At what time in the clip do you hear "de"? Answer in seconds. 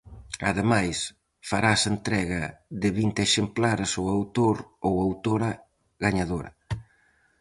2.81-2.89